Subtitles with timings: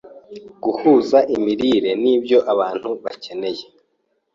[0.63, 3.63] Guhuza Imirire n’Ibyo Abantu Bakeneye